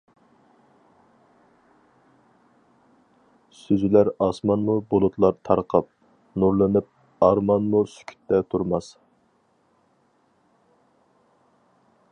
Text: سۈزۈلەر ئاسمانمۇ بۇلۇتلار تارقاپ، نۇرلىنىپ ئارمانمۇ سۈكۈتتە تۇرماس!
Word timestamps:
سۈزۈلەر 3.57 4.09
ئاسمانمۇ 4.27 4.77
بۇلۇتلار 4.93 5.37
تارقاپ، 5.51 5.91
نۇرلىنىپ 6.45 6.89
ئارمانمۇ 7.27 7.83
سۈكۈتتە 7.95 8.41
تۇرماس! 8.55 8.89